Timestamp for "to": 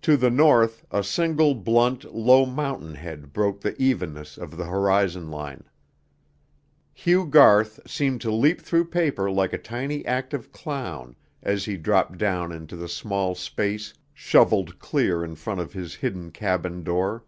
0.00-0.16, 8.22-8.32